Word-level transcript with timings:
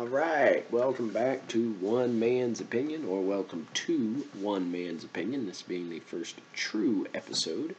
Alright, 0.00 0.70
welcome 0.70 1.08
back 1.08 1.48
to 1.48 1.72
One 1.80 2.20
Man's 2.20 2.60
Opinion, 2.60 3.04
or 3.04 3.20
welcome 3.20 3.66
to 3.74 4.28
One 4.40 4.70
Man's 4.70 5.02
Opinion, 5.02 5.46
this 5.46 5.62
being 5.62 5.90
the 5.90 5.98
first 5.98 6.36
true 6.54 7.08
episode. 7.14 7.74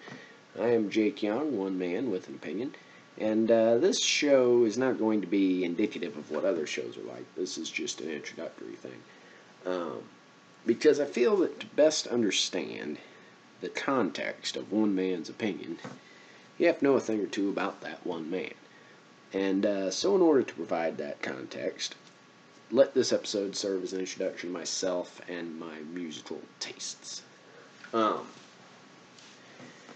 I 0.60 0.68
am 0.68 0.90
Jake 0.90 1.24
Young, 1.24 1.58
one 1.58 1.80
man 1.80 2.12
with 2.12 2.28
an 2.28 2.36
opinion, 2.36 2.76
and 3.18 3.50
uh, 3.50 3.78
this 3.78 4.04
show 4.04 4.66
is 4.66 4.78
not 4.78 5.00
going 5.00 5.22
to 5.22 5.28
be 5.28 5.64
indicative 5.64 6.18
of 6.18 6.30
what 6.30 6.44
other 6.44 6.68
shows 6.68 6.98
are 6.98 7.10
like. 7.10 7.24
This 7.36 7.58
is 7.58 7.70
just 7.70 8.02
an 8.02 8.10
introductory 8.10 8.76
thing. 8.76 9.02
Um, 9.66 10.04
because 10.66 11.00
I 11.00 11.06
feel 11.06 11.38
that 11.38 11.62
to 11.62 11.68
best 11.68 12.06
understand 12.06 12.98
the 13.62 13.70
context 13.70 14.58
of 14.58 14.74
one 14.74 14.94
man's 14.94 15.30
opinion, 15.30 15.78
you 16.58 16.68
have 16.68 16.80
to 16.80 16.84
know 16.84 16.98
a 16.98 17.00
thing 17.00 17.22
or 17.22 17.28
two 17.28 17.48
about 17.48 17.80
that 17.80 18.06
one 18.06 18.30
man. 18.30 18.56
And 19.32 19.66
uh, 19.66 19.92
so, 19.92 20.16
in 20.16 20.22
order 20.22 20.42
to 20.42 20.54
provide 20.56 20.98
that 20.98 21.22
context, 21.22 21.96
let 22.72 22.94
this 22.94 23.12
episode 23.12 23.56
serve 23.56 23.84
as 23.84 23.94
an 23.94 24.00
introduction 24.00 24.50
to 24.50 24.54
myself 24.54 25.22
and 25.28 25.60
my 25.60 25.80
musical 25.94 26.40
tastes. 26.60 27.24
Um, 27.94 28.28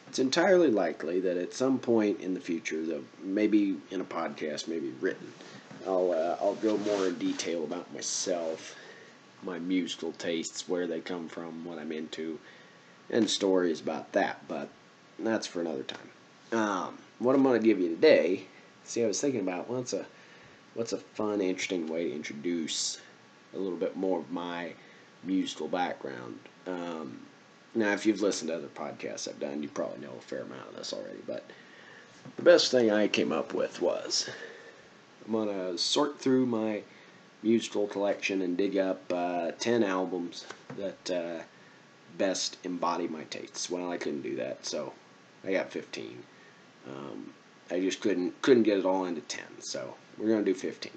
it's 0.07 0.19
entirely 0.19 0.69
likely 0.69 1.19
that 1.21 1.37
at 1.37 1.53
some 1.53 1.79
point 1.79 2.19
in 2.19 2.33
the 2.33 2.39
future, 2.39 2.83
though 2.85 3.03
maybe 3.23 3.77
in 3.91 4.01
a 4.01 4.05
podcast, 4.05 4.67
maybe 4.67 4.93
written, 5.01 5.31
I'll 5.87 6.11
uh, 6.11 6.37
I'll 6.41 6.55
go 6.55 6.77
more 6.77 7.07
in 7.07 7.15
detail 7.15 7.63
about 7.63 7.91
myself, 7.93 8.75
my 9.43 9.59
musical 9.59 10.11
tastes, 10.13 10.67
where 10.69 10.87
they 10.87 10.99
come 10.99 11.27
from, 11.27 11.65
what 11.65 11.79
I'm 11.79 11.91
into, 11.91 12.39
and 13.09 13.29
stories 13.29 13.81
about 13.81 14.11
that. 14.13 14.47
But 14.47 14.69
that's 15.19 15.47
for 15.47 15.61
another 15.61 15.83
time. 15.83 16.09
Um, 16.51 16.97
what 17.19 17.35
I'm 17.35 17.43
going 17.43 17.59
to 17.59 17.67
give 17.67 17.79
you 17.79 17.89
today. 17.89 18.45
See, 18.85 19.03
I 19.03 19.07
was 19.07 19.19
thinking 19.19 19.41
about 19.41 19.69
what's 19.69 19.93
a 19.93 20.05
what's 20.73 20.93
a 20.93 20.97
fun, 20.97 21.41
interesting 21.41 21.87
way 21.87 22.09
to 22.09 22.15
introduce 22.15 22.99
a 23.53 23.57
little 23.57 23.77
bit 23.77 23.95
more 23.95 24.19
of 24.19 24.31
my 24.31 24.73
musical 25.23 25.67
background. 25.67 26.39
Um, 26.67 27.19
now, 27.75 27.91
if 27.91 28.05
you've 28.05 28.21
listened 28.21 28.49
to 28.49 28.55
other 28.55 28.67
podcasts 28.67 29.27
I've 29.27 29.39
done, 29.39 29.63
you 29.63 29.69
probably 29.69 29.99
know 29.99 30.13
a 30.17 30.21
fair 30.21 30.41
amount 30.41 30.69
of 30.69 30.75
this 30.75 30.93
already. 30.93 31.19
But 31.25 31.43
the 32.35 32.43
best 32.43 32.71
thing 32.71 32.91
I 32.91 33.07
came 33.07 33.31
up 33.31 33.53
with 33.53 33.81
was 33.81 34.29
I'm 35.25 35.33
gonna 35.33 35.77
sort 35.77 36.19
through 36.19 36.45
my 36.45 36.81
musical 37.41 37.87
collection 37.87 38.41
and 38.41 38.57
dig 38.57 38.77
up 38.77 39.01
uh, 39.11 39.51
ten 39.59 39.83
albums 39.83 40.45
that 40.77 41.11
uh, 41.11 41.43
best 42.17 42.57
embody 42.63 43.07
my 43.07 43.23
tastes. 43.25 43.69
Well, 43.69 43.91
I 43.91 43.97
couldn't 43.97 44.21
do 44.21 44.35
that, 44.35 44.65
so 44.65 44.93
I 45.45 45.51
got 45.51 45.71
15. 45.71 46.23
Um, 46.87 47.33
I 47.73 47.79
just 47.79 48.01
couldn't 48.01 48.39
couldn't 48.43 48.63
get 48.63 48.77
it 48.77 48.85
all 48.85 49.05
into 49.05 49.21
10, 49.21 49.43
so 49.57 49.95
we're 50.19 50.29
gonna 50.29 50.43
do 50.43 50.53
15. 50.53 50.91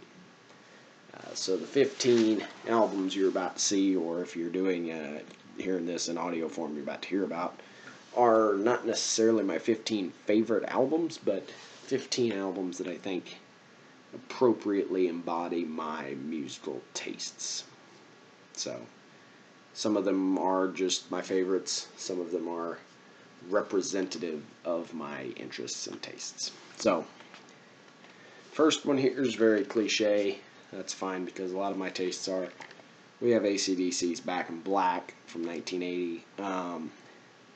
Uh, 1.15 1.35
so 1.35 1.57
the 1.57 1.67
15 1.67 2.45
albums 2.69 3.17
you're 3.17 3.31
about 3.31 3.57
to 3.57 3.63
see, 3.63 3.97
or 3.97 4.21
if 4.21 4.37
you're 4.37 4.51
doing 4.51 4.93
uh, 4.93 5.21
hearing 5.57 5.87
this 5.87 6.11
in 6.11 6.19
audio 6.19 6.51
form, 6.51 6.75
you're 6.75 6.83
about 6.83 7.01
to 7.01 7.09
hear 7.09 7.25
about, 7.25 7.59
are 8.15 8.57
not 8.59 8.87
necessarily 8.87 9.43
my 9.43 9.59
15 9.59 10.13
favorite 10.27 10.65
albums, 10.69 11.17
but 11.17 11.49
15 11.85 12.33
albums 12.35 12.77
that 12.77 12.89
I 12.89 12.99
think 12.99 13.39
appropriately 14.13 15.09
embody 15.09 15.65
my 15.65 16.15
musical 16.27 16.83
tastes. 16.93 17.65
So, 18.53 18.83
some 19.73 19.97
of 19.97 20.05
them 20.05 20.37
are 20.37 20.69
just 20.69 21.11
my 21.11 21.23
favorites, 21.23 21.89
some 21.97 22.21
of 22.21 22.33
them 22.33 22.47
are 22.49 22.77
representative 23.49 24.43
of 24.67 24.93
my 24.93 25.23
interests 25.37 25.87
and 25.87 26.03
tastes. 26.03 26.53
So, 26.79 27.05
first 28.53 28.85
one 28.85 28.99
here 28.99 29.23
is 29.23 29.35
very 29.35 29.65
cliche. 29.65 30.39
That's 30.73 30.93
fine 30.93 31.25
because 31.25 31.53
a 31.53 31.57
lot 31.57 31.73
of 31.73 31.79
my 31.79 31.89
tastes 31.89 32.29
are. 32.29 32.49
We 33.21 33.31
have 33.31 33.45
ACDC's 33.45 34.21
Back 34.21 34.51
in 34.51 34.61
Black 34.61 35.15
from 35.27 35.47
1980. 35.47 36.25
Um, 36.39 36.91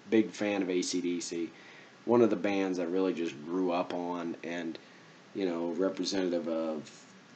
big 0.09 0.31
fan 0.31 0.63
of 0.63 0.69
ACDC. 0.69 1.49
One 2.07 2.23
of 2.23 2.31
the 2.31 2.37
bands 2.37 2.79
I 2.79 2.85
really 2.85 3.13
just 3.13 3.35
grew 3.45 3.73
up 3.73 3.93
on 3.93 4.37
and, 4.43 4.79
you 5.35 5.45
know, 5.47 5.73
representative 5.73 6.49
of 6.49 6.91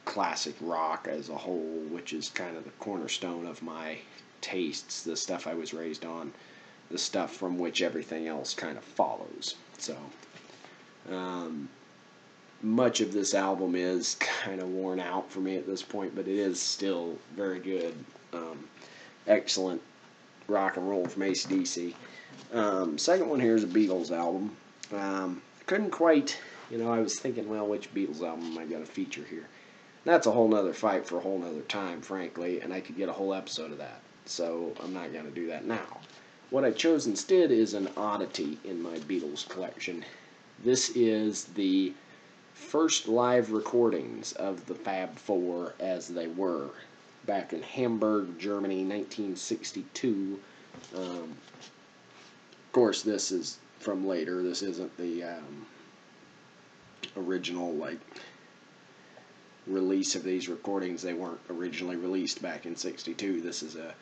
classic 0.05 0.55
rock 0.61 1.07
as 1.09 1.29
a 1.29 1.35
whole, 1.35 1.83
which 1.89 2.13
is 2.13 2.29
kind 2.29 2.57
of 2.57 2.63
the 2.63 2.71
cornerstone 2.71 3.45
of 3.45 3.61
my 3.61 3.97
tastes, 4.41 5.03
the 5.03 5.15
stuff 5.15 5.47
I 5.47 5.53
was 5.53 5.73
raised 5.73 6.05
on, 6.05 6.33
the 6.89 6.97
stuff 6.97 7.33
from 7.33 7.57
which 7.57 7.81
everything 7.81 8.27
else 8.27 8.53
kind 8.53 8.77
of 8.77 8.83
follows. 8.83 9.55
So, 9.77 9.97
um, 11.11 11.69
much 12.65 12.99
of 12.99 13.13
this 13.13 13.35
album 13.35 13.75
is 13.75 14.15
kind 14.15 14.59
of 14.59 14.67
worn 14.67 14.99
out 14.99 15.29
for 15.29 15.39
me 15.39 15.55
at 15.55 15.67
this 15.67 15.83
point, 15.83 16.15
but 16.15 16.27
it 16.27 16.35
is 16.35 16.59
still 16.59 17.15
very 17.35 17.59
good. 17.59 17.93
Um, 18.33 18.67
excellent 19.27 19.81
rock 20.47 20.75
and 20.75 20.89
roll 20.89 21.05
from 21.05 21.21
ACDC. 21.21 21.93
Um, 22.53 22.97
second 22.97 23.29
one 23.29 23.39
here 23.39 23.55
is 23.55 23.63
a 23.63 23.67
Beatles 23.67 24.11
album. 24.11 24.57
Um, 24.91 25.43
couldn't 25.67 25.91
quite, 25.91 26.39
you 26.71 26.79
know, 26.79 26.91
I 26.91 26.99
was 26.99 27.19
thinking, 27.19 27.47
well, 27.47 27.67
which 27.67 27.93
Beatles 27.93 28.23
album 28.23 28.45
am 28.45 28.57
I 28.57 28.65
going 28.65 28.83
to 28.83 28.91
feature 28.91 29.23
here? 29.29 29.47
That's 30.03 30.25
a 30.25 30.31
whole 30.31 30.47
nother 30.47 30.73
fight 30.73 31.05
for 31.05 31.17
a 31.17 31.21
whole 31.21 31.37
nother 31.37 31.61
time, 31.61 32.01
frankly, 32.01 32.61
and 32.61 32.73
I 32.73 32.81
could 32.81 32.97
get 32.97 33.09
a 33.09 33.13
whole 33.13 33.33
episode 33.33 33.71
of 33.71 33.77
that. 33.77 34.01
So 34.25 34.73
I'm 34.83 34.93
not 34.93 35.13
going 35.13 35.25
to 35.25 35.31
do 35.31 35.47
that 35.47 35.65
now. 35.65 35.99
What 36.49 36.65
I 36.65 36.71
chose 36.71 37.05
instead 37.05 37.51
is 37.51 37.75
an 37.75 37.89
oddity 37.95 38.57
in 38.63 38.81
my 38.81 38.97
Beatles 38.99 39.47
collection. 39.47 40.03
This 40.63 40.89
is 40.95 41.45
the 41.45 41.93
first 42.55 43.07
live 43.07 43.51
recordings 43.51 44.31
of 44.33 44.65
the 44.65 44.73
Fab 44.73 45.15
Four 45.19 45.73
as 45.79 46.07
they 46.07 46.27
were 46.27 46.69
back 47.25 47.53
in 47.53 47.61
Hamburg, 47.61 48.39
Germany, 48.39 48.77
1962. 48.77 50.39
Um, 50.95 51.03
of 51.03 52.71
course, 52.71 53.01
this 53.01 53.31
is 53.31 53.57
from 53.79 54.07
later. 54.07 54.41
This 54.41 54.61
isn't 54.61 54.95
the 54.97 55.23
um, 55.23 55.65
original 57.17 57.73
like 57.73 57.99
release 59.67 60.15
of 60.15 60.23
these 60.23 60.47
recordings. 60.47 61.01
They 61.01 61.13
weren't 61.13 61.39
originally 61.49 61.97
released 61.97 62.41
back 62.41 62.65
in 62.65 62.75
'62. 62.75 63.41
This 63.41 63.63
is 63.63 63.75
a 63.75 63.93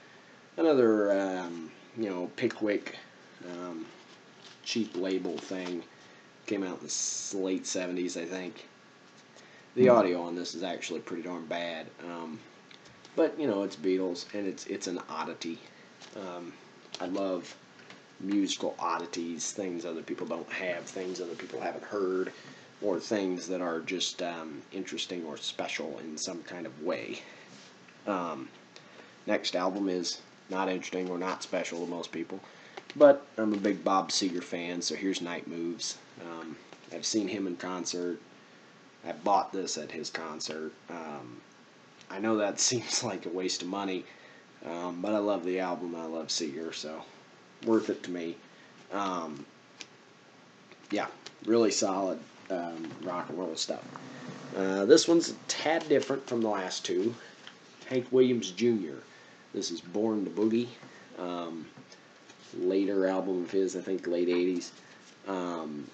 another 0.57 1.11
um, 1.19 1.71
you 1.97 2.09
know 2.09 2.29
Pickwick 2.35 2.97
um, 3.51 3.85
cheap 4.63 4.95
label 4.95 5.37
thing. 5.37 5.83
Came 6.45 6.63
out 6.63 6.81
in 6.81 6.87
the 6.87 7.37
late 7.37 7.63
'70s, 7.63 8.21
I 8.21 8.25
think. 8.25 8.65
The 9.75 9.89
audio 9.89 10.21
on 10.21 10.35
this 10.35 10.53
is 10.53 10.61
actually 10.61 10.99
pretty 10.99 11.23
darn 11.23 11.45
bad. 11.45 11.87
Um, 12.03 12.39
but 13.15 13.39
you 13.39 13.47
know, 13.47 13.63
it's 13.63 13.75
Beatles, 13.75 14.25
and 14.33 14.45
it's 14.45 14.65
it's 14.67 14.87
an 14.87 14.99
oddity. 15.09 15.59
Um, 16.15 16.53
I 16.99 17.05
love 17.07 17.55
musical 18.19 18.75
oddities, 18.79 19.51
things 19.51 19.85
other 19.85 20.01
people 20.01 20.27
don't 20.27 20.51
have, 20.51 20.83
things 20.83 21.19
other 21.19 21.35
people 21.35 21.59
haven't 21.59 21.83
heard, 21.83 22.31
or 22.81 22.99
things 22.99 23.47
that 23.47 23.61
are 23.61 23.79
just 23.79 24.21
um, 24.21 24.61
interesting 24.71 25.25
or 25.25 25.37
special 25.37 25.99
in 25.99 26.17
some 26.17 26.41
kind 26.43 26.65
of 26.65 26.83
way. 26.83 27.19
Um, 28.07 28.49
next 29.25 29.55
album 29.55 29.89
is 29.89 30.19
not 30.49 30.69
interesting 30.69 31.09
or 31.09 31.17
not 31.17 31.43
special 31.43 31.79
to 31.79 31.89
most 31.89 32.11
people, 32.11 32.39
but 32.95 33.25
I'm 33.37 33.53
a 33.53 33.57
big 33.57 33.83
Bob 33.83 34.09
Seger 34.09 34.43
fan, 34.43 34.81
so 34.81 34.95
here's 34.95 35.21
Night 35.21 35.47
Moves. 35.47 35.97
Um, 36.21 36.55
I've 36.93 37.05
seen 37.05 37.27
him 37.27 37.47
in 37.47 37.55
concert. 37.55 38.19
I 39.05 39.11
bought 39.11 39.51
this 39.51 39.77
at 39.77 39.91
his 39.91 40.09
concert. 40.09 40.71
Um, 40.89 41.41
I 42.09 42.19
know 42.19 42.37
that 42.37 42.59
seems 42.59 43.03
like 43.03 43.25
a 43.25 43.29
waste 43.29 43.61
of 43.61 43.67
money, 43.67 44.05
um, 44.65 45.01
but 45.01 45.13
I 45.13 45.17
love 45.17 45.43
the 45.43 45.59
album. 45.59 45.95
I 45.95 46.05
love 46.05 46.27
Seger, 46.27 46.73
so 46.73 47.03
worth 47.65 47.89
it 47.89 48.03
to 48.03 48.11
me. 48.11 48.35
Um, 48.91 49.45
yeah, 50.91 51.07
really 51.45 51.71
solid 51.71 52.19
um, 52.51 52.89
rock 53.01 53.29
and 53.29 53.39
roll 53.39 53.55
stuff. 53.55 53.83
Uh, 54.55 54.85
this 54.85 55.07
one's 55.07 55.31
a 55.31 55.33
tad 55.47 55.87
different 55.89 56.27
from 56.27 56.41
the 56.41 56.49
last 56.49 56.85
two. 56.85 57.15
Hank 57.87 58.05
Williams 58.11 58.51
Jr. 58.51 58.97
This 59.53 59.71
is 59.71 59.81
Born 59.81 60.25
to 60.25 60.31
Boogie. 60.31 60.67
Later 62.57 63.07
album 63.07 63.43
of 63.43 63.51
his, 63.51 63.75
I 63.75 63.81
think 63.81 64.07
late 64.07 64.27
80s. 64.27 64.71
Um, 65.27 65.87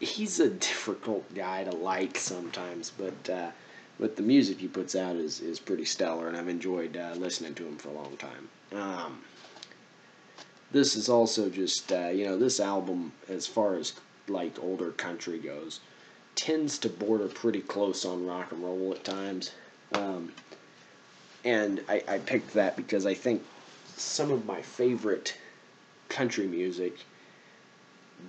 he's 0.00 0.40
a 0.40 0.48
difficult 0.70 1.32
guy 1.34 1.64
to 1.64 1.70
like 1.70 2.16
sometimes, 2.18 2.90
but 2.90 3.30
uh, 3.30 3.50
but 3.98 4.16
the 4.16 4.22
music 4.22 4.58
he 4.58 4.68
puts 4.68 4.96
out 4.96 5.16
is, 5.16 5.40
is 5.40 5.60
pretty 5.60 5.84
stellar, 5.84 6.28
and 6.28 6.36
I've 6.36 6.48
enjoyed 6.48 6.96
uh, 6.96 7.12
listening 7.16 7.54
to 7.56 7.66
him 7.66 7.76
for 7.76 7.90
a 7.90 7.92
long 7.92 8.16
time. 8.16 8.48
Um, 8.72 9.20
this 10.72 10.96
is 10.96 11.08
also 11.08 11.50
just 11.50 11.92
uh, 11.92 12.08
you 12.08 12.24
know 12.24 12.38
this 12.38 12.60
album, 12.60 13.12
as 13.28 13.46
far 13.46 13.74
as 13.74 13.92
like 14.28 14.62
older 14.62 14.92
country 14.92 15.38
goes, 15.38 15.80
tends 16.34 16.78
to 16.78 16.88
border 16.88 17.26
pretty 17.26 17.60
close 17.60 18.04
on 18.04 18.26
rock 18.26 18.52
and 18.52 18.62
roll 18.62 18.92
at 18.92 19.04
times. 19.04 19.52
Um, 19.92 20.32
and 21.44 21.82
I, 21.88 22.02
I 22.06 22.18
picked 22.18 22.54
that 22.54 22.76
because 22.76 23.06
I 23.06 23.14
think 23.14 23.42
some 23.96 24.30
of 24.30 24.46
my 24.46 24.62
favorite 24.62 25.36
country 26.10 26.46
music 26.46 26.98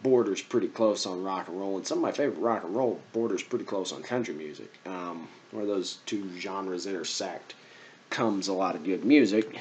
borders 0.04 0.42
pretty 0.42 0.70
close 0.70 1.06
on 1.06 1.24
rock 1.24 1.48
and 1.50 1.60
roll, 1.60 1.76
and 1.76 1.86
some 1.86 1.98
of 1.98 2.02
my 2.02 2.12
favorite 2.12 2.40
rock 2.40 2.64
and 2.64 2.76
roll 2.76 3.02
borders 3.12 3.44
pretty 3.44 3.66
close 3.66 3.92
on 3.92 4.02
country 4.02 4.34
music. 4.34 4.72
Um, 4.86 5.28
where 5.52 5.66
those 5.66 5.98
two 6.06 6.30
genres 6.40 6.88
intersect 6.88 7.56
comes 8.10 8.48
a 8.48 8.54
lot 8.54 8.76
of 8.76 8.86
good 8.86 9.04
music, 9.04 9.60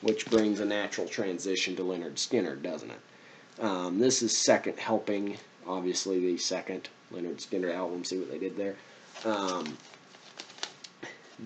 which 0.00 0.26
brings 0.26 0.60
a 0.60 0.64
natural 0.64 1.06
transition 1.06 1.76
to 1.76 1.82
Lynyrd 1.82 2.14
Skynyrd, 2.14 2.62
doesn't 2.62 2.90
it? 2.90 3.62
Um, 3.62 3.98
this 3.98 4.22
is 4.22 4.36
second 4.36 4.78
helping, 4.78 5.36
obviously 5.66 6.18
the 6.18 6.38
second 6.38 6.88
Lynyrd 7.12 7.46
Skynyrd 7.46 7.74
album. 7.74 8.04
See 8.04 8.18
what 8.18 8.30
they 8.30 8.38
did 8.38 8.56
there. 8.56 8.76
Um, 9.24 9.76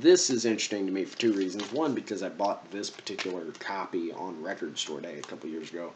this 0.01 0.31
is 0.31 0.45
interesting 0.45 0.87
to 0.87 0.93
me 0.93 1.05
for 1.05 1.19
two 1.19 1.33
reasons. 1.33 1.73
One, 1.73 1.95
because 1.95 2.23
I 2.23 2.29
bought 2.29 2.71
this 2.71 2.91
particular 2.91 3.45
copy 3.59 4.13
on 4.13 4.41
Record 4.43 4.79
Store 4.79 5.01
Day 5.01 5.19
a 5.19 5.23
couple 5.23 5.51
years 5.51 5.71
ago. 5.71 5.93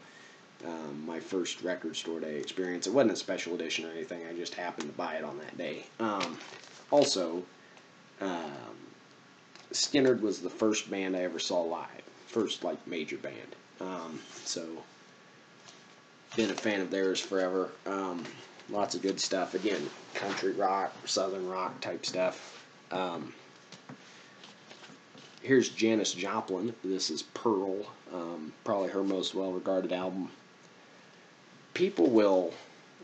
Um, 0.65 1.05
my 1.05 1.19
first 1.19 1.61
Record 1.61 1.95
Store 1.95 2.19
Day 2.19 2.37
experience. 2.37 2.87
It 2.87 2.93
wasn't 2.93 3.13
a 3.13 3.17
special 3.17 3.55
edition 3.55 3.85
or 3.85 3.91
anything. 3.91 4.25
I 4.27 4.33
just 4.33 4.55
happened 4.55 4.89
to 4.89 4.97
buy 4.97 5.15
it 5.15 5.23
on 5.23 5.37
that 5.39 5.57
day. 5.57 5.85
Um, 5.99 6.37
also, 6.91 7.43
um, 8.21 8.51
Skynyrd 9.71 10.21
was 10.21 10.41
the 10.41 10.49
first 10.49 10.89
band 10.89 11.15
I 11.15 11.19
ever 11.19 11.39
saw 11.39 11.61
live. 11.61 11.87
First, 12.27 12.63
like, 12.63 12.85
major 12.87 13.17
band. 13.17 13.55
Um, 13.81 14.19
so, 14.45 14.65
been 16.35 16.49
a 16.49 16.55
fan 16.55 16.81
of 16.81 16.91
theirs 16.91 17.19
forever. 17.19 17.71
Um, 17.85 18.23
lots 18.69 18.95
of 18.95 19.01
good 19.01 19.19
stuff. 19.19 19.53
Again, 19.53 19.89
country 20.13 20.53
rock, 20.53 20.93
southern 21.05 21.47
rock 21.49 21.79
type 21.81 22.05
stuff. 22.05 22.65
Um, 22.91 23.33
here's 25.43 25.69
Janis 25.69 26.13
Joplin. 26.13 26.73
This 26.83 27.09
is 27.09 27.21
Pearl, 27.21 27.85
um, 28.13 28.53
probably 28.63 28.89
her 28.89 29.03
most 29.03 29.35
well 29.35 29.51
regarded 29.51 29.91
album. 29.91 30.29
People 31.73 32.09
will 32.09 32.53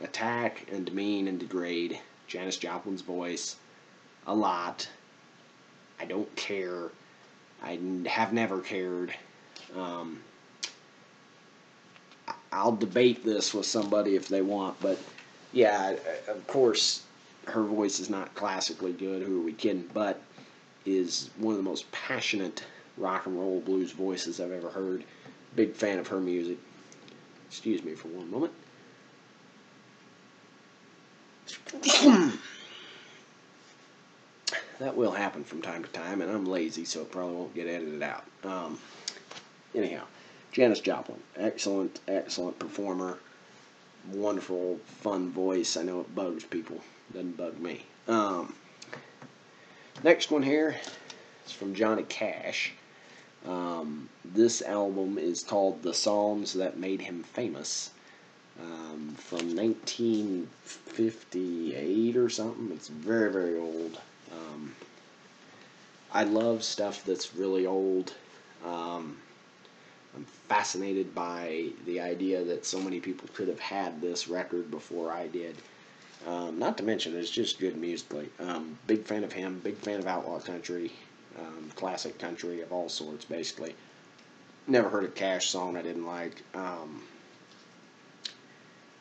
attack 0.02 0.66
and 0.72 0.86
demean 0.86 1.28
and 1.28 1.40
degrade 1.40 2.00
Janis 2.28 2.58
Joplin's 2.58 3.02
voice 3.02 3.58
a 4.26 4.34
lot. 4.34 4.88
I 6.00 6.06
don't 6.06 6.34
care. 6.36 6.90
I 7.62 7.78
have 8.08 8.32
never 8.32 8.62
cared. 8.62 9.14
Um, 9.76 10.22
I'll 12.52 12.76
debate 12.76 13.26
this 13.26 13.54
with 13.54 13.66
somebody 13.66 14.16
if 14.16 14.28
they 14.30 14.42
want, 14.42 14.80
but 14.80 14.98
yeah, 15.52 15.96
of 16.28 16.48
course, 16.48 17.04
her 17.48 17.64
voice 17.64 18.00
is 18.00 18.10
not 18.10 18.34
classically 18.34 18.94
good. 18.94 19.24
Who 19.24 19.42
are 19.42 19.44
we 19.44 19.54
kidding? 19.54 19.90
But 19.94 20.22
is 20.98 21.30
one 21.38 21.54
of 21.54 21.58
the 21.58 21.64
most 21.70 21.92
passionate 21.92 22.64
rock 22.98 23.26
and 23.26 23.40
roll 23.40 23.62
blues 23.62 23.92
voices 23.92 24.40
I've 24.40 24.52
ever 24.52 24.70
heard. 24.70 25.04
Big 25.56 25.74
fan 25.74 26.00
of 26.00 26.08
her 26.08 26.20
music. 26.20 26.58
Excuse 27.48 27.84
me 27.84 27.96
for 27.96 28.10
one 28.10 28.30
moment. 28.30 28.54
that 34.80 34.96
will 34.96 35.12
happen 35.12 35.44
from 35.44 35.62
time 35.62 35.84
to 35.84 35.90
time, 35.90 36.22
and 36.22 36.32
I'm 36.32 36.46
lazy, 36.46 36.86
so 36.86 37.02
it 37.02 37.12
probably 37.12 37.36
won't 37.36 37.56
get 37.56 37.68
edited 37.68 38.04
out. 38.04 38.26
Um, 38.44 38.80
anyhow, 39.76 40.04
Janis 40.52 40.80
Joplin, 40.80 41.20
excellent, 41.36 42.00
excellent 42.08 42.58
performer, 42.60 43.18
wonderful, 44.12 44.80
fun 44.86 45.32
voice. 45.32 45.76
I 45.78 45.84
know 45.84 46.02
it 46.02 46.16
bugs 46.16 46.44
people, 46.44 46.80
doesn't 47.14 47.38
bug 47.38 47.60
me. 47.60 47.84
Um, 48.08 48.54
next 50.04 50.32
one 50.32 50.44
here 50.44 50.76
is 51.46 51.52
from 51.52 51.76
Johnny 51.76 52.04
Cash. 52.04 52.72
Um, 53.46 54.08
this 54.26 54.62
album 54.62 55.18
is 55.18 55.44
called 55.44 55.82
The 55.84 55.94
Songs 55.94 56.54
That 56.54 56.78
Made 56.78 57.02
Him 57.02 57.24
Famous. 57.24 57.92
Um, 58.62 59.16
from 59.18 59.56
1958 59.56 62.18
or 62.18 62.30
something. 62.30 62.72
It's 62.74 62.90
very, 62.90 63.32
very 63.32 63.58
old. 63.58 64.02
Um, 64.32 64.76
I 66.12 66.26
love 66.26 66.62
stuff 66.64 67.06
that's 67.06 67.34
really 67.36 67.66
old. 67.66 68.14
Um, 68.66 69.18
I'm 70.14 70.26
fascinated 70.50 71.16
by 71.16 71.70
the 71.86 72.02
idea 72.02 72.44
that 72.44 72.66
so 72.66 72.82
many 72.82 73.00
people 73.00 73.30
could 73.34 73.48
have 73.48 73.62
had 73.62 74.02
this 74.02 74.28
record 74.28 74.70
before 74.70 75.14
I 75.14 75.28
did. 75.28 75.56
Um, 76.28 76.60
not 76.60 76.78
to 76.78 76.84
mention, 76.84 77.16
it's 77.16 77.30
just 77.30 77.60
good 77.60 77.78
musically. 77.78 78.30
Um, 78.40 78.78
big 78.88 79.06
fan 79.06 79.24
of 79.24 79.32
him, 79.32 79.60
big 79.64 79.78
fan 79.78 80.00
of 80.00 80.08
outlaw 80.08 80.40
country, 80.40 80.92
um, 81.40 81.72
classic 81.76 82.20
country 82.20 82.62
of 82.62 82.74
all 82.74 82.90
sorts, 82.90 83.26
basically. 83.26 83.76
Never 84.68 84.90
heard 84.90 85.06
a 85.06 85.08
Cash 85.08 85.50
song 85.50 85.78
I 85.78 85.82
didn't 85.82 86.06
like. 86.06 86.44
Um, 86.54 87.02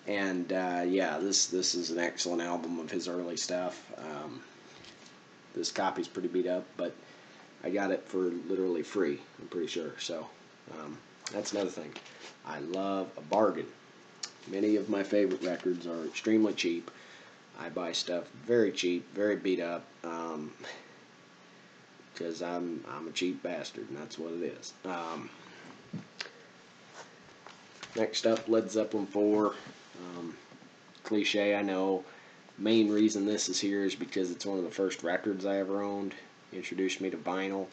and 0.07 0.53
uh, 0.53 0.85
yeah, 0.87 1.19
this 1.19 1.47
this 1.47 1.75
is 1.75 1.91
an 1.91 1.99
excellent 1.99 2.41
album 2.41 2.79
of 2.79 2.91
his 2.91 3.09
early 3.09 3.37
stuff. 3.37 3.85
Um, 3.99 4.41
this 5.55 5.71
copy's 5.71 6.09
pretty 6.09 6.29
beat 6.29 6.47
up, 6.47 6.65
but 6.77 6.95
I 7.63 7.71
got 7.71 7.91
it 7.91 8.05
for 8.07 8.31
literally 8.49 8.83
free. 8.83 9.21
I'm 9.41 9.49
pretty 9.49 9.67
sure. 9.67 9.93
So 9.99 10.27
um, 10.79 10.97
that's 11.33 11.53
another 11.53 11.71
thing. 11.71 11.93
I 12.47 12.61
love 12.61 13.11
a 13.19 13.21
bargain. 13.23 13.67
Many 14.47 14.77
of 14.77 14.89
my 14.89 15.03
favorite 15.03 15.43
records 15.43 15.87
are 15.87 16.07
extremely 16.07 16.55
cheap. 16.55 16.91
I 17.59 17.69
buy 17.69 17.93
stuff 17.93 18.25
very 18.47 18.71
cheap, 18.71 19.13
very 19.15 19.37
beat 19.37 19.61
up, 19.61 19.85
because 22.13 22.43
um, 22.43 22.85
I'm 22.89 22.97
I'm 22.97 23.09
a 23.09 23.13
cheap 23.13 23.43
bastard, 23.43 23.89
and 23.89 23.99
that's 23.99 24.19
what 24.19 24.33
it 24.33 24.43
is. 24.43 24.73
Um, 24.85 25.29
next 27.97 28.27
up, 28.27 28.49
Led 28.49 28.71
Zeppelin 28.71 29.07
4. 29.07 29.55
Um, 30.17 30.37
cliche, 31.03 31.57
I 31.57 31.63
know. 31.63 32.05
Main 32.59 32.91
reason 32.91 33.27
this 33.27 33.49
is 33.49 33.61
here 33.61 33.85
is 33.85 33.95
because 33.95 34.31
it's 34.31 34.47
one 34.47 34.59
of 34.59 34.65
the 34.65 34.71
first 34.71 35.03
records 35.03 35.47
I 35.47 35.57
ever 35.57 35.83
owned. 35.83 36.15
Introduced 36.53 37.01
me 37.01 37.11
to 37.11 37.17
vinyl. 37.17 37.67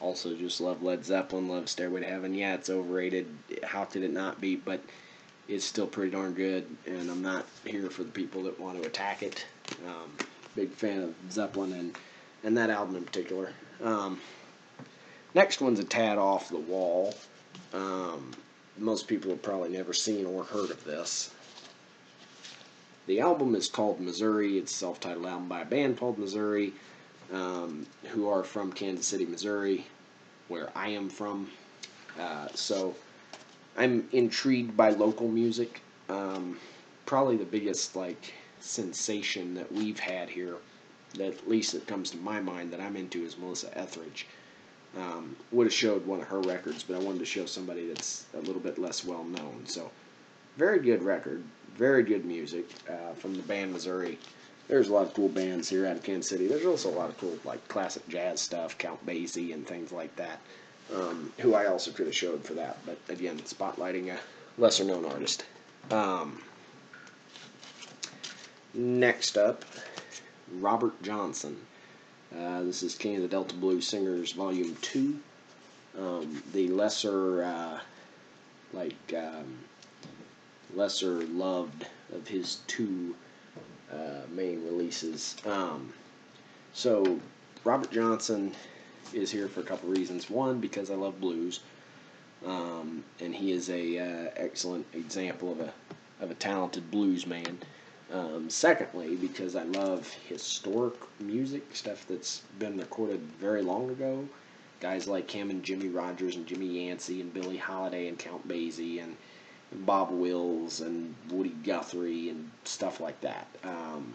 Also, 0.00 0.34
just 0.34 0.60
love 0.60 0.82
Led 0.82 1.04
Zeppelin, 1.04 1.48
love 1.48 1.68
Stairway 1.68 2.00
to 2.00 2.06
Heaven. 2.06 2.34
Yeah, 2.34 2.54
it's 2.54 2.68
overrated. 2.68 3.26
How 3.62 3.84
could 3.84 4.02
it 4.02 4.12
not 4.12 4.40
be? 4.40 4.56
But 4.56 4.80
it's 5.48 5.64
still 5.64 5.86
pretty 5.86 6.10
darn 6.10 6.32
good, 6.32 6.66
and 6.86 7.10
I'm 7.10 7.22
not 7.22 7.46
here 7.64 7.90
for 7.90 8.02
the 8.02 8.10
people 8.10 8.42
that 8.44 8.58
want 8.58 8.80
to 8.80 8.86
attack 8.88 9.22
it. 9.22 9.46
Um, 9.86 10.10
big 10.56 10.70
fan 10.70 11.02
of 11.02 11.14
Zeppelin 11.30 11.72
and, 11.72 11.98
and 12.42 12.56
that 12.56 12.70
album 12.70 12.96
in 12.96 13.04
particular. 13.04 13.52
Um, 13.82 14.20
next 15.34 15.60
one's 15.60 15.80
a 15.80 15.84
tad 15.84 16.18
off 16.18 16.48
the 16.48 16.58
wall. 16.58 17.14
Um, 17.72 18.30
most 18.78 19.06
people 19.06 19.30
have 19.30 19.42
probably 19.42 19.70
never 19.70 19.92
seen 19.92 20.26
or 20.26 20.44
heard 20.44 20.70
of 20.70 20.82
this. 20.84 21.30
The 23.06 23.20
album 23.20 23.54
is 23.54 23.68
called 23.68 24.00
Missouri. 24.00 24.56
It's 24.58 24.72
a 24.72 24.76
self 24.76 24.98
titled 24.98 25.26
album 25.26 25.48
by 25.48 25.60
a 25.60 25.66
band 25.66 25.98
called 25.98 26.18
Missouri, 26.18 26.72
um, 27.32 27.86
who 28.04 28.28
are 28.28 28.42
from 28.42 28.72
Kansas 28.72 29.06
City, 29.06 29.26
Missouri, 29.26 29.86
where 30.48 30.70
I 30.74 30.88
am 30.88 31.10
from. 31.10 31.50
Uh, 32.18 32.48
so 32.54 32.94
I'm 33.76 34.08
intrigued 34.12 34.76
by 34.76 34.90
local 34.90 35.28
music. 35.28 35.80
Um, 36.08 36.58
probably 37.06 37.36
the 37.36 37.44
biggest 37.44 37.96
like 37.96 38.32
sensation 38.60 39.54
that 39.54 39.70
we've 39.72 39.98
had 39.98 40.28
here, 40.28 40.56
that 41.14 41.28
at 41.28 41.48
least 41.48 41.72
that 41.72 41.86
comes 41.86 42.10
to 42.12 42.16
my 42.18 42.40
mind 42.40 42.72
that 42.72 42.80
I'm 42.80 42.96
into, 42.96 43.24
is 43.24 43.36
Melissa 43.36 43.76
Etheridge. 43.76 44.26
Um, 44.96 45.36
would 45.50 45.66
have 45.66 45.74
showed 45.74 46.06
one 46.06 46.20
of 46.20 46.28
her 46.28 46.40
records, 46.40 46.84
but 46.84 46.94
I 46.94 47.00
wanted 47.00 47.18
to 47.18 47.24
show 47.24 47.46
somebody 47.46 47.88
that's 47.88 48.26
a 48.34 48.40
little 48.40 48.60
bit 48.60 48.78
less 48.78 49.04
well 49.04 49.24
known. 49.24 49.64
So, 49.66 49.90
very 50.56 50.78
good 50.78 51.02
record, 51.02 51.42
very 51.76 52.04
good 52.04 52.24
music 52.24 52.70
uh, 52.88 53.14
from 53.14 53.34
the 53.34 53.42
band 53.42 53.72
Missouri. 53.72 54.18
There's 54.68 54.88
a 54.88 54.94
lot 54.94 55.06
of 55.06 55.14
cool 55.14 55.28
bands 55.28 55.68
here 55.68 55.84
out 55.84 55.96
of 55.96 56.04
Kansas 56.04 56.30
City. 56.30 56.46
There's 56.46 56.64
also 56.64 56.90
a 56.90 56.96
lot 56.96 57.10
of 57.10 57.18
cool 57.18 57.36
like 57.44 57.66
classic 57.66 58.08
jazz 58.08 58.40
stuff, 58.40 58.78
Count 58.78 59.04
Basie 59.04 59.52
and 59.52 59.66
things 59.66 59.90
like 59.90 60.14
that. 60.14 60.40
Um, 60.94 61.32
who 61.38 61.54
I 61.54 61.66
also 61.66 61.90
could 61.90 62.06
have 62.06 62.14
showed 62.14 62.44
for 62.44 62.54
that, 62.54 62.78
but 62.86 62.98
again, 63.08 63.38
spotlighting 63.40 64.14
a 64.14 64.18
lesser 64.58 64.84
known 64.84 65.04
artist. 65.04 65.44
Um, 65.90 66.40
next 68.72 69.36
up, 69.36 69.64
Robert 70.52 71.02
Johnson. 71.02 71.56
Uh, 72.36 72.62
this 72.62 72.82
is 72.82 72.94
King 72.94 73.16
of 73.16 73.22
the 73.22 73.28
Delta 73.28 73.54
Blues 73.54 73.86
Singers 73.86 74.32
Volume 74.32 74.76
2. 74.82 75.18
Um, 75.98 76.42
the 76.52 76.68
lesser, 76.68 77.44
uh, 77.44 77.80
like, 78.72 79.14
um, 79.16 79.58
lesser 80.74 81.22
loved 81.26 81.86
of 82.12 82.26
his 82.26 82.58
two 82.66 83.14
uh, 83.92 84.26
main 84.30 84.64
releases. 84.64 85.36
Um, 85.46 85.92
so, 86.72 87.20
Robert 87.64 87.92
Johnson 87.92 88.52
is 89.12 89.30
here 89.30 89.48
for 89.48 89.60
a 89.60 89.64
couple 89.64 89.88
reasons. 89.88 90.30
One, 90.30 90.60
because 90.60 90.90
I 90.90 90.94
love 90.94 91.20
blues, 91.20 91.60
um, 92.46 93.04
and 93.20 93.34
he 93.34 93.52
is 93.52 93.70
a 93.70 93.98
uh, 93.98 94.30
excellent 94.36 94.86
example 94.94 95.52
of 95.52 95.60
a 95.60 95.72
of 96.20 96.30
a 96.30 96.34
talented 96.34 96.90
blues 96.90 97.26
man. 97.26 97.58
Um, 98.12 98.48
secondly, 98.48 99.16
because 99.16 99.56
I 99.56 99.64
love 99.64 100.08
historic 100.28 100.94
music, 101.18 101.74
stuff 101.74 102.06
that's 102.06 102.42
been 102.58 102.78
recorded 102.78 103.20
very 103.40 103.62
long 103.62 103.90
ago. 103.90 104.28
Guys 104.80 105.08
like 105.08 105.30
him 105.30 105.50
and 105.50 105.62
Jimmie 105.62 105.88
Rodgers 105.88 106.36
and 106.36 106.46
Jimmy 106.46 106.86
Yancey 106.86 107.20
and 107.20 107.32
Billie 107.32 107.56
Holiday 107.56 108.08
and 108.08 108.18
Count 108.18 108.46
Basie 108.46 109.02
and 109.02 109.16
Bob 109.86 110.10
Wills 110.10 110.80
and 110.80 111.14
Woody 111.30 111.54
Guthrie 111.64 112.28
and 112.28 112.50
stuff 112.64 113.00
like 113.00 113.20
that. 113.22 113.46
Um, 113.64 114.14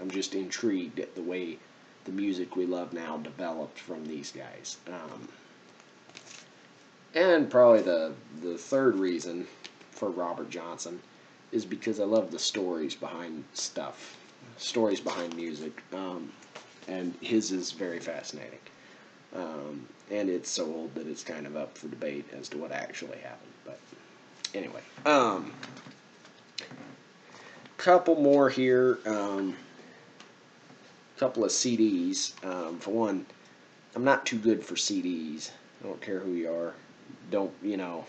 I'm 0.00 0.10
just 0.10 0.34
intrigued 0.34 0.98
at 0.98 1.14
the 1.14 1.22
way 1.22 1.58
the 2.10 2.16
music 2.16 2.56
we 2.56 2.66
love 2.66 2.92
now 2.92 3.18
developed 3.18 3.78
from 3.78 4.04
these 4.04 4.32
guys. 4.32 4.78
Um, 4.88 5.28
and 7.14 7.50
probably 7.50 7.82
the 7.82 8.12
the 8.42 8.56
third 8.56 8.96
reason 8.96 9.46
for 9.90 10.10
Robert 10.10 10.50
Johnson 10.50 11.00
is 11.52 11.64
because 11.64 12.00
I 12.00 12.04
love 12.04 12.30
the 12.30 12.38
stories 12.38 12.94
behind 12.94 13.44
stuff, 13.54 14.16
stories 14.56 15.00
behind 15.00 15.34
music, 15.36 15.82
um, 15.92 16.32
and 16.88 17.14
his 17.20 17.52
is 17.52 17.72
very 17.72 18.00
fascinating. 18.00 18.60
Um, 19.34 19.86
and 20.10 20.28
it's 20.28 20.50
so 20.50 20.64
old 20.66 20.94
that 20.96 21.06
it's 21.06 21.22
kind 21.22 21.46
of 21.46 21.56
up 21.56 21.76
for 21.78 21.88
debate 21.88 22.26
as 22.36 22.48
to 22.50 22.58
what 22.58 22.72
actually 22.72 23.18
happened. 23.18 23.52
But 23.64 23.78
anyway, 24.54 24.80
um, 25.06 25.52
couple 27.76 28.20
more 28.20 28.48
here. 28.48 28.98
Um, 29.06 29.56
couple 31.20 31.44
of 31.44 31.50
CDs. 31.50 32.32
Um, 32.42 32.78
for 32.78 32.92
one, 32.92 33.26
I'm 33.94 34.04
not 34.04 34.24
too 34.24 34.38
good 34.38 34.64
for 34.64 34.74
CDs. 34.74 35.50
I 35.80 35.86
don't 35.86 36.00
care 36.00 36.18
who 36.18 36.32
you 36.32 36.50
are. 36.50 36.72
Don't 37.30 37.52
you 37.62 37.76
know? 37.76 38.06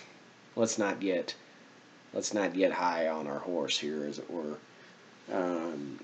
Let's 0.56 0.78
not 0.78 1.02
get 1.02 1.36
let's 2.14 2.34
not 2.34 2.54
get 2.54 2.72
high 2.72 3.10
on 3.10 3.28
our 3.28 3.40
horse 3.40 3.78
here, 3.78 4.06
as 4.06 4.18
it 4.18 4.32
were. 4.32 4.58
Um, 5.32 6.00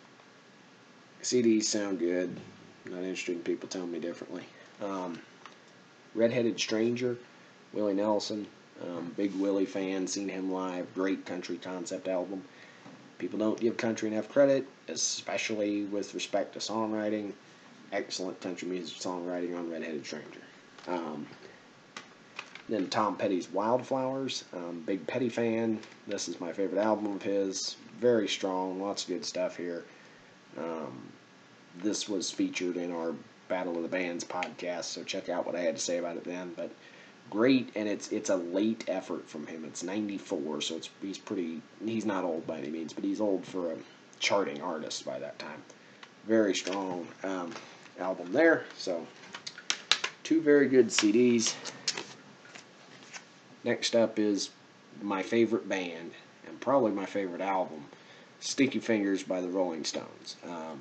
CDs 1.24 1.64
sound 1.64 2.00
good. 2.00 2.36
Not 2.86 3.00
interested 3.00 3.38
in 3.38 3.42
people 3.42 3.70
telling 3.70 3.92
me 3.92 4.00
differently. 4.00 4.44
Um, 4.82 5.20
Redheaded 6.14 6.60
Stranger, 6.60 7.18
Willie 7.74 7.94
Nelson, 7.94 8.48
um, 8.82 9.14
big 9.16 9.34
Willie 9.36 9.66
fan, 9.66 10.08
seen 10.08 10.30
him 10.30 10.52
live, 10.52 10.94
great 10.94 11.26
country 11.26 11.58
concept 11.58 12.08
album. 12.08 12.44
People 13.18 13.40
don't 13.40 13.60
give 13.60 13.78
country 13.78 14.10
enough 14.10 14.30
credit, 14.30 14.68
especially 14.88 15.86
with 15.86 16.14
respect 16.14 16.54
to 16.54 16.60
songwriting. 16.60 17.34
Excellent 17.92 18.40
country 18.42 18.68
music 18.68 18.98
songwriting 18.98 19.58
on 19.58 19.70
Redheaded 19.70 20.06
Stranger. 20.06 20.42
Um, 20.88 21.26
then 22.70 22.90
Tom 22.90 23.16
Petty's 23.16 23.50
Wildflowers, 23.50 24.44
um, 24.54 24.84
big 24.86 25.08
Petty 25.08 25.30
fan. 25.30 25.80
This 26.06 26.28
is 26.28 26.40
my 26.40 26.52
favorite 26.52 26.82
album 26.82 27.16
of 27.16 27.24
his. 27.24 27.78
Very 28.00 28.28
strong, 28.28 28.82
lots 28.82 29.04
of 29.04 29.10
good 29.10 29.26
stuff 29.26 29.58
here. 29.58 29.86
Um, 30.58 31.02
this 31.82 32.10
was 32.10 32.30
featured 32.30 32.78
in 32.78 32.92
our 32.92 33.14
Battle 33.48 33.78
of 33.78 33.84
the 33.84 33.90
Bands 33.90 34.24
podcast, 34.24 34.86
so 34.86 35.04
check 35.04 35.30
out 35.30 35.46
what 35.46 35.56
I 35.56 35.62
had 35.62 35.78
to 35.78 35.82
say 35.82 35.98
about 35.98 36.18
it 36.18 36.26
then. 36.26 36.54
But 36.56 36.72
great, 37.30 37.70
and 37.76 37.88
it's 37.88 38.12
it's 38.12 38.30
a 38.30 38.36
late 38.36 38.86
effort 38.88 39.30
from 39.30 39.48
him. 39.48 39.66
It's 39.66 39.84
'94, 39.84 40.62
so 40.62 40.76
it's 40.76 40.90
he's 41.02 41.18
pretty. 41.18 41.62
He's 41.84 42.06
not 42.06 42.24
old 42.24 42.48
by 42.48 42.60
any 42.60 42.70
means, 42.70 42.94
but 42.94 43.04
he's 43.04 43.22
old 43.22 43.46
for 43.46 43.72
a 43.72 43.78
charting 44.20 44.62
artist 44.62 45.06
by 45.06 45.20
that 45.20 45.38
time. 45.40 45.62
Very 46.26 46.56
strong 46.56 47.08
um, 47.24 47.54
album 48.00 48.32
there. 48.32 48.66
So 48.78 49.06
two 50.24 50.42
very 50.42 50.68
good 50.68 50.88
CDs. 50.88 51.56
Next 53.64 53.96
up 53.96 54.20
is 54.20 54.50
my 55.02 55.22
favorite 55.22 55.68
band 55.68 56.12
and 56.48 56.60
probably 56.60 56.92
my 56.92 57.06
favorite 57.06 57.42
album, 57.42 57.86
Sticky 58.40 58.80
Fingers 58.80 59.24
by 59.24 59.42
the 59.42 59.50
Rolling 59.50 59.84
Stones. 59.84 60.38
Um, 60.44 60.80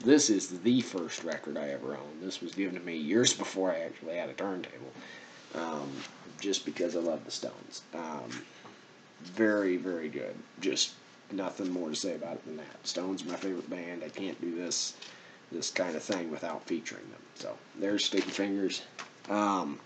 this 0.00 0.30
is 0.30 0.60
the 0.60 0.80
first 0.80 1.24
record 1.24 1.56
I 1.56 1.70
ever 1.70 1.96
owned. 1.96 2.22
This 2.22 2.40
was 2.40 2.54
given 2.54 2.74
to 2.74 2.80
me 2.84 2.96
years 2.96 3.32
before 3.44 3.72
I 3.72 3.80
actually 3.80 4.16
had 4.16 4.28
a 4.28 4.34
turntable, 4.34 4.92
um, 5.54 5.90
just 6.40 6.64
because 6.64 6.96
I 6.96 7.00
love 7.00 7.24
the 7.24 7.30
Stones. 7.30 7.82
Um, 7.94 8.30
very, 9.22 9.76
very 9.76 10.08
good. 10.08 10.34
Just 10.60 10.94
nothing 11.32 11.70
more 11.70 11.88
to 11.90 11.96
say 11.96 12.14
about 12.14 12.34
it 12.34 12.44
than 12.44 12.56
that. 12.56 12.86
Stones 12.86 13.24
my 13.24 13.34
favorite 13.36 13.68
band. 13.68 14.02
I 14.04 14.08
can't 14.08 14.40
do 14.40 14.54
this 14.54 14.94
this 15.50 15.70
kind 15.70 15.96
of 15.96 16.02
thing 16.02 16.30
without 16.30 16.62
featuring 16.66 17.08
them. 17.10 17.20
So 17.34 17.56
there's 17.78 18.04
Sticky 18.04 18.30
Fingers. 18.30 18.82
Um, 19.30 19.78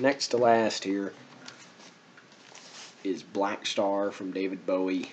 next 0.00 0.28
to 0.28 0.36
last 0.36 0.82
here 0.82 1.12
is 3.04 3.22
Black 3.22 3.64
Star 3.66 4.10
from 4.10 4.32
David 4.32 4.66
Bowie. 4.66 5.12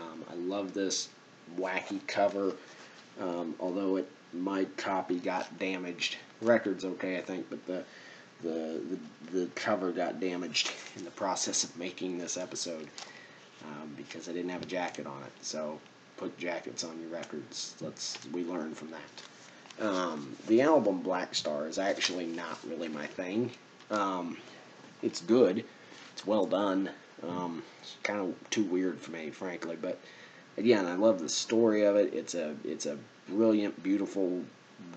Um, 0.00 0.24
I 0.30 0.34
love 0.36 0.72
this 0.72 1.10
wacky 1.58 2.04
cover. 2.06 2.54
Um, 3.20 3.54
although 3.60 3.96
it 3.96 4.08
my 4.32 4.64
copy 4.76 5.18
got 5.18 5.58
damaged. 5.58 6.16
Record's 6.42 6.84
okay, 6.84 7.16
I 7.16 7.22
think, 7.22 7.48
but 7.48 7.64
the, 7.66 7.84
the 8.42 8.80
the 8.90 9.38
the 9.38 9.46
cover 9.54 9.92
got 9.92 10.20
damaged 10.20 10.72
in 10.96 11.04
the 11.04 11.10
process 11.10 11.64
of 11.64 11.76
making 11.76 12.18
this 12.18 12.36
episode 12.36 12.88
um, 13.64 13.94
because 13.96 14.28
I 14.28 14.32
didn't 14.32 14.50
have 14.50 14.62
a 14.62 14.66
jacket 14.66 15.06
on 15.06 15.22
it. 15.22 15.32
So 15.42 15.80
put 16.16 16.36
jackets 16.38 16.84
on 16.84 17.00
your 17.00 17.10
records. 17.10 17.74
Let's 17.80 18.18
we 18.32 18.44
learn 18.44 18.74
from 18.74 18.90
that. 18.90 19.84
Um, 19.86 20.34
the 20.46 20.62
album 20.62 21.00
Black 21.00 21.34
Star 21.34 21.66
is 21.66 21.78
actually 21.78 22.26
not 22.26 22.58
really 22.66 22.88
my 22.88 23.06
thing. 23.06 23.50
Um, 23.90 24.38
it's 25.02 25.20
good. 25.20 25.64
It's 26.12 26.26
well 26.26 26.46
done. 26.46 26.90
Um, 27.22 27.62
it's 27.82 27.96
kind 28.02 28.20
of 28.20 28.50
too 28.50 28.64
weird 28.64 28.98
for 29.00 29.10
me, 29.10 29.30
frankly, 29.30 29.76
but 29.80 29.98
again, 30.56 30.86
I 30.86 30.94
love 30.94 31.20
the 31.20 31.28
story 31.28 31.84
of 31.84 31.96
it. 31.96 32.14
It's 32.14 32.34
a 32.34 32.56
it's 32.64 32.86
a 32.86 32.98
brilliant, 33.28 33.82
beautiful 33.82 34.42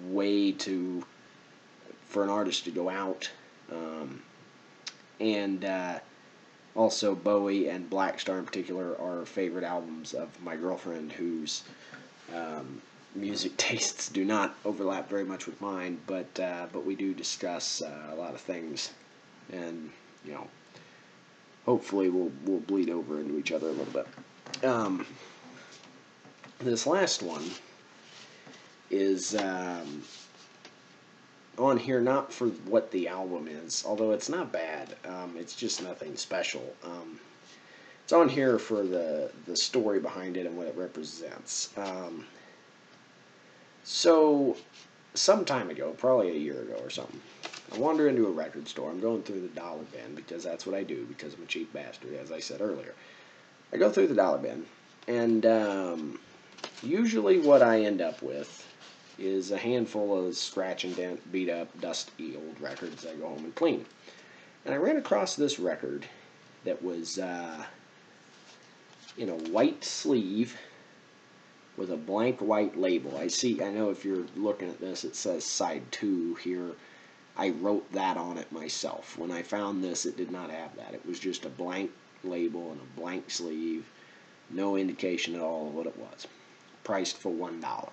way 0.04 0.52
to 0.52 1.04
for 2.10 2.24
an 2.24 2.30
artist 2.30 2.66
to 2.66 2.72
go 2.72 2.90
out, 2.90 3.30
um, 3.72 4.22
and 5.20 5.64
uh, 5.64 6.00
also 6.76 7.16
Bowie 7.16 7.70
and 7.70 7.90
Black 7.90 8.20
Star 8.20 8.40
in 8.40 8.46
particular 8.46 9.00
are 9.00 9.26
favorite 9.26 9.64
albums 9.64 10.14
of 10.14 10.28
my 10.44 10.56
girlfriend, 10.56 11.12
whose 11.12 11.64
um, 12.36 12.82
music 13.16 13.56
tastes 13.58 14.10
do 14.10 14.26
not 14.26 14.56
overlap 14.66 15.08
very 15.08 15.24
much 15.24 15.46
with 15.46 15.62
mine, 15.62 16.00
but 16.08 16.40
uh, 16.40 16.66
but 16.74 16.86
we 16.86 16.96
do 16.96 17.14
discuss 17.14 17.82
uh, 17.82 18.10
a 18.12 18.16
lot 18.16 18.34
of 18.34 18.42
things, 18.42 18.92
and 19.52 19.92
you 20.26 20.34
know, 20.34 20.48
hopefully 21.66 22.10
we'll 22.10 22.32
we'll 22.46 22.60
bleed 22.62 22.90
over 22.90 23.20
into 23.20 23.38
each 23.38 23.52
other 23.52 23.68
a 23.68 23.72
little 23.72 23.94
bit. 23.94 24.66
Um, 24.66 25.06
this 26.58 26.88
last 26.88 27.22
one 27.22 27.52
is 28.90 29.36
um, 29.36 30.02
on 31.60 31.78
here 31.78 32.02
not 32.02 32.32
for 32.32 32.48
what 32.48 32.92
the 32.92 33.08
album 33.08 33.48
is, 33.48 33.84
although 33.86 34.12
it's 34.12 34.30
not 34.30 34.52
bad. 34.52 34.96
Um, 35.06 35.36
it's 35.38 35.56
just 35.56 35.84
nothing 35.84 36.16
special. 36.16 36.76
Um, 36.84 37.20
it's 38.04 38.14
on 38.14 38.30
here 38.30 38.58
for 38.58 38.84
the 38.84 39.32
the 39.46 39.56
story 39.56 40.00
behind 40.00 40.38
it 40.38 40.46
and 40.46 40.58
what 40.58 40.68
it 40.68 40.76
represents. 40.76 41.70
Um, 41.78 42.26
so, 43.84 44.58
some 45.14 45.46
time 45.46 45.70
ago, 45.70 45.96
probably 45.98 46.30
a 46.30 46.40
year 46.40 46.62
ago 46.62 46.80
or 46.82 46.90
something, 46.90 47.22
I 47.74 47.78
wander 47.78 48.08
into 48.08 48.28
a 48.28 48.32
record 48.32 48.68
store. 48.68 48.90
I'm 48.90 49.00
going 49.00 49.24
through 49.24 49.42
the 49.42 49.48
dollar 49.50 49.84
bin 49.92 50.16
because 50.16 50.44
that's 50.44 50.66
what 50.66 50.76
I 50.76 50.84
do 50.84 51.06
because 51.06 51.34
I'm 51.34 51.44
a 51.44 51.48
cheap 51.48 51.72
bastard, 51.74 52.14
as 52.16 52.32
I 52.32 52.40
said 52.40 52.62
earlier. 52.62 52.94
I 53.72 53.78
go 53.78 53.92
through 53.92 54.08
the 54.08 54.16
dollar 54.16 54.40
bin, 54.40 54.66
and 55.08 55.46
um, 55.46 56.20
Usually, 56.82 57.40
what 57.40 57.62
I 57.62 57.82
end 57.82 58.02
up 58.02 58.22
with 58.22 58.66
is 59.20 59.52
a 59.52 59.58
handful 59.58 60.28
of 60.28 60.36
scratch 60.36 60.84
and 60.84 60.96
dent, 60.96 61.32
beat 61.32 61.50
up, 61.50 61.68
dusty 61.82 62.36
old 62.36 62.60
records 62.60 63.06
I 63.06 63.16
go 63.16 63.28
home 63.28 63.46
and 63.46 63.56
clean. 63.56 63.86
And 64.66 64.74
I 64.74 64.78
ran 64.78 64.98
across 64.98 65.36
this 65.36 65.60
record 65.60 66.06
that 66.64 66.82
was 66.84 67.20
uh, 67.20 67.64
in 69.18 69.30
a 69.30 69.36
white 69.36 69.84
sleeve 69.84 70.58
with 71.78 71.92
a 71.92 71.98
blank 71.98 72.40
white 72.40 72.78
label. 72.78 73.18
I 73.18 73.28
see, 73.28 73.62
I 73.62 73.72
know 73.72 73.90
if 73.90 74.04
you're 74.04 74.26
looking 74.36 74.70
at 74.70 74.80
this, 74.80 75.04
it 75.04 75.16
says 75.16 75.46
side 75.46 75.84
two 75.92 76.36
here. 76.36 76.72
I 77.38 77.52
wrote 77.52 77.90
that 77.94 78.18
on 78.18 78.38
it 78.38 78.52
myself. 78.52 79.18
When 79.18 79.32
I 79.32 79.44
found 79.44 79.84
this, 79.84 80.06
it 80.06 80.18
did 80.18 80.32
not 80.32 80.50
have 80.50 80.76
that. 80.76 80.94
It 80.94 81.06
was 81.06 81.20
just 81.20 81.46
a 81.46 81.50
blank 81.50 81.92
label 82.24 82.72
and 82.72 82.82
a 82.82 83.00
blank 83.00 83.30
sleeve, 83.30 83.86
no 84.50 84.76
indication 84.76 85.36
at 85.36 85.42
all 85.42 85.68
of 85.68 85.76
what 85.76 85.88
it 85.88 85.98
was 85.98 86.28
priced 86.84 87.18
for 87.18 87.30
one 87.30 87.62
dollar. 87.62 87.90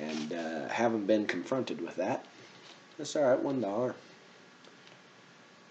And 0.00 0.32
uh, 0.32 0.68
haven't 0.68 1.06
been 1.06 1.26
confronted 1.26 1.80
with 1.80 1.96
that. 1.96 2.24
That's 2.98 3.16
all 3.16 3.24
right, 3.24 3.40
one 3.40 3.60
dollar. 3.60 3.94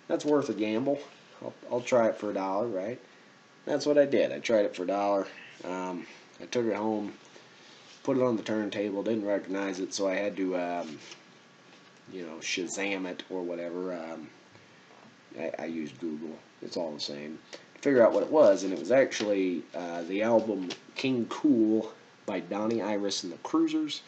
That's 0.07 0.25
worth 0.25 0.49
a 0.49 0.53
gamble. 0.53 0.99
I'll, 1.41 1.53
I'll 1.71 1.81
try 1.81 2.07
it 2.07 2.17
for 2.17 2.31
a 2.31 2.33
dollar, 2.33 2.67
right? 2.67 2.99
That's 3.65 3.85
what 3.85 3.97
I 3.97 4.05
did. 4.05 4.31
I 4.31 4.39
tried 4.39 4.65
it 4.65 4.75
for 4.75 4.83
a 4.83 4.87
dollar. 4.87 5.27
Um, 5.63 6.05
I 6.41 6.45
took 6.45 6.65
it 6.65 6.75
home, 6.75 7.13
put 8.03 8.17
it 8.17 8.23
on 8.23 8.37
the 8.37 8.43
turntable, 8.43 9.03
didn't 9.03 9.25
recognize 9.25 9.79
it, 9.79 9.93
so 9.93 10.07
I 10.07 10.15
had 10.15 10.35
to, 10.37 10.57
um, 10.57 10.99
you 12.11 12.25
know, 12.25 12.35
Shazam 12.37 13.05
it 13.05 13.23
or 13.29 13.41
whatever. 13.41 13.93
Um, 13.93 14.29
I, 15.39 15.51
I 15.59 15.65
used 15.65 15.99
Google. 15.99 16.37
It's 16.61 16.77
all 16.77 16.91
the 16.91 16.99
same 16.99 17.39
figure 17.85 18.03
out 18.03 18.13
what 18.13 18.23
it 18.23 18.31
was, 18.31 18.63
and 18.63 18.73
it 18.73 18.79
was 18.79 18.91
actually 18.91 19.61
uh, 19.75 20.01
the 20.03 20.23
album 20.23 20.69
King 20.95 21.27
Cool 21.29 21.93
by 22.25 22.39
Donnie 22.39 22.81
Iris 22.81 23.23
and 23.23 23.31
the 23.31 23.37
Cruisers. 23.37 24.01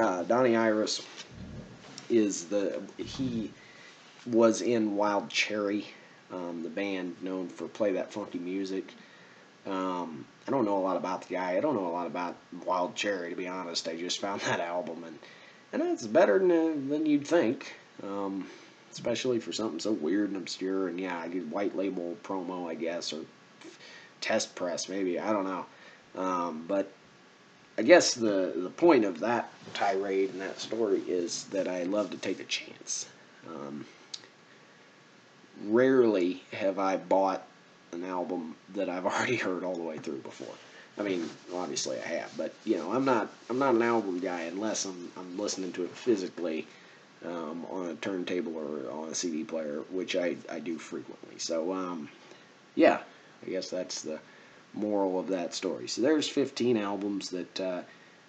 Uh, 0.00 0.22
Donnie 0.22 0.56
Iris 0.56 1.06
is 2.08 2.46
the 2.46 2.80
he 2.96 3.52
was 4.24 4.62
in 4.62 4.96
Wild 4.96 5.28
Cherry, 5.28 5.88
um, 6.32 6.62
the 6.62 6.70
band 6.70 7.16
known 7.20 7.48
for 7.48 7.68
play 7.68 7.92
that 7.92 8.10
funky 8.10 8.38
music. 8.38 8.94
Um, 9.66 10.24
I 10.48 10.52
don't 10.52 10.64
know 10.64 10.78
a 10.78 10.80
lot 10.80 10.96
about 10.96 11.28
the 11.28 11.34
guy. 11.34 11.54
I 11.54 11.60
don't 11.60 11.74
know 11.74 11.86
a 11.86 11.92
lot 11.92 12.06
about 12.06 12.34
Wild 12.64 12.94
Cherry, 12.94 13.28
to 13.28 13.36
be 13.36 13.46
honest. 13.46 13.88
I 13.88 13.96
just 13.96 14.20
found 14.20 14.40
that 14.46 14.58
album, 14.58 15.04
and 15.04 15.18
and 15.74 15.82
it's 15.82 16.06
better 16.06 16.38
than, 16.38 16.88
than 16.88 17.04
you'd 17.04 17.26
think, 17.26 17.74
um, 18.02 18.46
especially 18.90 19.38
for 19.38 19.52
something 19.52 19.80
so 19.80 19.92
weird 19.92 20.28
and 20.28 20.38
obscure. 20.38 20.88
And 20.88 20.98
yeah, 20.98 21.18
I 21.18 21.28
did 21.28 21.50
white 21.50 21.76
label 21.76 22.16
promo, 22.24 22.66
I 22.66 22.74
guess, 22.74 23.12
or 23.12 23.20
test 24.22 24.54
press, 24.54 24.88
maybe. 24.88 25.20
I 25.20 25.30
don't 25.30 25.44
know. 25.44 25.66
Um, 26.16 26.64
but 26.66 26.90
I 27.80 27.82
guess 27.82 28.12
the 28.12 28.52
the 28.54 28.68
point 28.68 29.06
of 29.06 29.20
that 29.20 29.50
tirade 29.72 30.32
and 30.32 30.42
that 30.42 30.60
story 30.60 31.00
is 31.08 31.44
that 31.44 31.66
I 31.66 31.84
love 31.84 32.10
to 32.10 32.18
take 32.18 32.38
a 32.38 32.44
chance. 32.44 33.08
Um, 33.48 33.86
rarely 35.64 36.42
have 36.52 36.78
I 36.78 36.98
bought 36.98 37.42
an 37.92 38.04
album 38.04 38.54
that 38.74 38.90
I've 38.90 39.06
already 39.12 39.36
heard 39.36 39.64
all 39.64 39.76
the 39.76 39.82
way 39.82 39.96
through 39.96 40.18
before. 40.18 40.54
I 40.98 41.02
mean, 41.04 41.30
obviously 41.54 41.98
I 41.98 42.06
have, 42.06 42.36
but 42.36 42.52
you 42.66 42.76
know, 42.76 42.92
I'm 42.92 43.06
not 43.06 43.32
I'm 43.48 43.58
not 43.58 43.74
an 43.74 43.80
album 43.80 44.20
guy 44.20 44.42
unless 44.42 44.84
I'm 44.84 45.10
I'm 45.16 45.38
listening 45.38 45.72
to 45.72 45.84
it 45.84 45.96
physically 45.96 46.66
um, 47.24 47.64
on 47.70 47.86
a 47.86 47.94
turntable 47.94 48.58
or 48.58 48.90
on 48.92 49.08
a 49.08 49.14
CD 49.14 49.42
player, 49.42 49.84
which 49.90 50.16
I 50.16 50.36
I 50.50 50.58
do 50.58 50.76
frequently. 50.76 51.38
So 51.38 51.72
um, 51.72 52.10
yeah, 52.74 52.98
I 53.46 53.48
guess 53.48 53.70
that's 53.70 54.02
the 54.02 54.20
moral 54.74 55.18
of 55.18 55.28
that 55.28 55.54
story. 55.54 55.88
So 55.88 56.02
there's 56.02 56.28
15 56.28 56.76
albums 56.76 57.30
that 57.30 57.60
uh, 57.60 57.82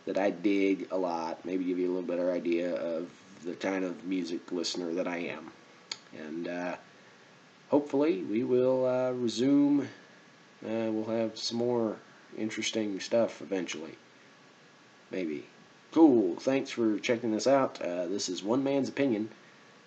that 0.05 0.17
I 0.17 0.31
dig 0.31 0.87
a 0.91 0.97
lot. 0.97 1.45
Maybe 1.45 1.63
give 1.63 1.77
you 1.79 1.87
a 1.87 1.93
little 1.93 2.07
better 2.07 2.31
idea 2.31 2.75
of 2.75 3.09
the 3.43 3.53
kind 3.53 3.83
of 3.83 4.03
music 4.05 4.51
listener 4.51 4.93
that 4.93 5.07
I 5.07 5.17
am, 5.17 5.51
and. 6.17 6.47
Uh, 6.47 6.75
hopefully 7.71 8.21
we 8.21 8.43
will 8.43 8.85
uh, 8.85 9.11
resume. 9.11 9.87
Uh, 10.63 10.91
we'll 10.91 11.05
have 11.05 11.37
some 11.37 11.57
more 11.57 11.95
interesting 12.37 12.99
stuff 12.99 13.41
eventually. 13.41 13.97
Maybe. 15.09 15.45
Cool. 15.91 16.35
Thanks 16.35 16.69
for 16.69 16.99
checking 16.99 17.31
this 17.31 17.47
out. 17.47 17.81
Uh, 17.81 18.05
this 18.05 18.29
is 18.29 18.43
One 18.43 18.63
Man's 18.63 18.89
Opinion. 18.89 19.29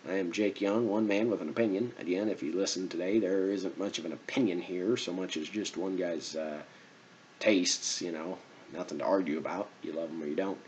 I 0.07 0.15
am 0.15 0.33
Jake 0.33 0.61
Young, 0.61 0.89
one 0.89 1.07
man 1.07 1.31
with 1.31 1.41
an 1.41 1.49
opinion. 1.49 1.93
Again, 1.99 2.29
if 2.29 2.43
you 2.43 2.53
listen 2.53 2.89
today, 2.89 3.19
there 3.19 3.51
isn't 3.51 3.79
much 3.79 3.99
of 3.99 4.05
an 4.05 4.13
opinion 4.13 4.61
here, 4.61 4.99
so 4.99 5.15
much 5.15 5.37
as 5.39 5.49
just 5.49 5.79
one 5.79 5.97
guy's 5.97 6.37
uh, 6.37 6.61
tastes, 7.41 8.03
you 8.03 8.13
know. 8.13 8.37
Nothing 8.73 8.99
to 8.99 9.05
argue 9.05 9.39
about. 9.39 9.69
You 9.83 9.93
love 9.93 10.11
them 10.11 10.23
or 10.23 10.27
you 10.27 10.35
don't. 10.35 10.59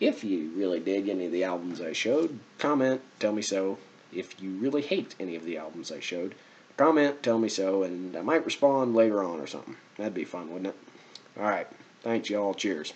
If 0.00 0.24
you 0.24 0.50
really 0.56 0.80
dig 0.80 1.08
any 1.08 1.26
of 1.26 1.32
the 1.32 1.44
albums 1.44 1.80
I 1.80 1.92
showed, 1.92 2.38
comment, 2.58 3.00
tell 3.20 3.32
me 3.32 3.42
so. 3.42 3.78
If 4.12 4.42
you 4.42 4.50
really 4.50 4.82
hate 4.82 5.14
any 5.20 5.36
of 5.36 5.44
the 5.44 5.58
albums 5.58 5.92
I 5.92 6.00
showed, 6.00 6.34
comment, 6.76 7.22
tell 7.22 7.38
me 7.38 7.48
so, 7.48 7.84
and 7.84 8.16
I 8.16 8.22
might 8.22 8.44
respond 8.44 8.96
later 8.96 9.22
on 9.22 9.38
or 9.38 9.46
something. 9.46 9.76
That'd 9.96 10.14
be 10.14 10.24
fun, 10.24 10.50
wouldn't 10.52 10.74
it? 10.74 10.76
All 11.38 11.48
right. 11.48 11.68
Thanks, 12.02 12.30
y'all. 12.30 12.52
Cheers. 12.52 12.94